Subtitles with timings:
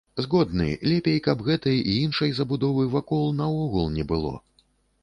[0.25, 4.35] Згодны, лепей, каб гэтай і іншай забудовы вакол наогул не было.